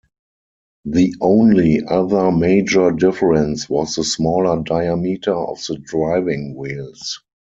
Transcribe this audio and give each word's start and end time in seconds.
The 0.85 1.13
only 1.21 1.83
other 1.87 2.31
major 2.31 2.89
difference 2.89 3.69
was 3.69 3.93
the 3.93 4.03
smaller 4.03 4.63
diameter 4.63 5.35
of 5.35 5.63
the 5.67 5.77
driving 5.77 6.55
wheels. 6.55 7.21